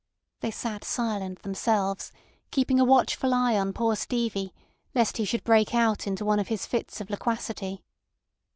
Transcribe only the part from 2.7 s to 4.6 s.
a watchful eye on poor Stevie,